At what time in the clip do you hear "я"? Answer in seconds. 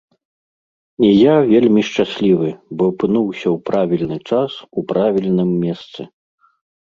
1.09-1.35